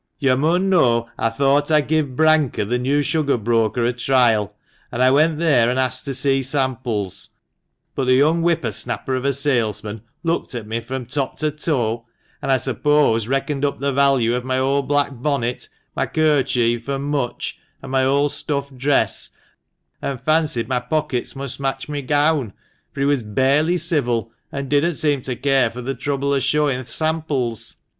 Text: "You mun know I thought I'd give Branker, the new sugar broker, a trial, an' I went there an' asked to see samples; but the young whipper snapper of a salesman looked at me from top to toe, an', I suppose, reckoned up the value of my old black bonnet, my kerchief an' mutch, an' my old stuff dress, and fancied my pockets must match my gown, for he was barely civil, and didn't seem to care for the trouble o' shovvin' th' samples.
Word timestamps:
"You 0.17 0.35
mun 0.35 0.67
know 0.71 1.11
I 1.15 1.29
thought 1.29 1.69
I'd 1.69 1.87
give 1.87 2.15
Branker, 2.15 2.67
the 2.67 2.79
new 2.79 3.03
sugar 3.03 3.37
broker, 3.37 3.85
a 3.85 3.93
trial, 3.93 4.51
an' 4.91 4.99
I 4.99 5.11
went 5.11 5.37
there 5.37 5.69
an' 5.69 5.77
asked 5.77 6.05
to 6.05 6.15
see 6.15 6.41
samples; 6.41 7.29
but 7.93 8.05
the 8.05 8.15
young 8.15 8.41
whipper 8.41 8.71
snapper 8.71 9.13
of 9.13 9.25
a 9.25 9.31
salesman 9.31 10.01
looked 10.23 10.55
at 10.55 10.65
me 10.65 10.79
from 10.79 11.05
top 11.05 11.37
to 11.41 11.51
toe, 11.51 12.07
an', 12.41 12.49
I 12.49 12.57
suppose, 12.57 13.27
reckoned 13.27 13.63
up 13.63 13.79
the 13.79 13.93
value 13.93 14.33
of 14.33 14.43
my 14.43 14.57
old 14.57 14.87
black 14.87 15.11
bonnet, 15.13 15.69
my 15.95 16.07
kerchief 16.07 16.89
an' 16.89 17.03
mutch, 17.03 17.59
an' 17.83 17.91
my 17.91 18.03
old 18.03 18.31
stuff 18.31 18.75
dress, 18.75 19.29
and 20.01 20.19
fancied 20.19 20.67
my 20.67 20.79
pockets 20.79 21.35
must 21.35 21.59
match 21.59 21.87
my 21.87 22.01
gown, 22.01 22.53
for 22.91 23.01
he 23.01 23.05
was 23.05 23.21
barely 23.21 23.77
civil, 23.77 24.31
and 24.51 24.67
didn't 24.67 24.95
seem 24.95 25.21
to 25.21 25.35
care 25.35 25.69
for 25.69 25.83
the 25.83 25.93
trouble 25.93 26.33
o' 26.33 26.39
shovvin' 26.39 26.83
th' 26.83 26.89
samples. 26.89 27.75